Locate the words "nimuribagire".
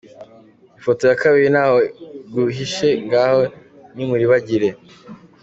3.95-4.69